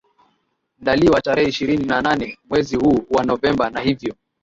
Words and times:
ndaliwa 0.79 1.21
tarehe 1.21 1.49
ishirini 1.49 1.85
na 1.85 2.01
nane 2.01 2.37
mwezi 2.49 2.75
huu 2.75 3.05
wa 3.11 3.23
novemba 3.23 3.69
na 3.69 3.79
hivyo 3.79 4.15